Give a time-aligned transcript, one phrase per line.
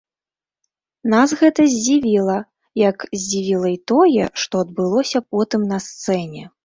[1.13, 2.37] Нас гэта здзівіла,
[2.87, 6.43] як здзівіла і тое, што адбылося потым на сцэне.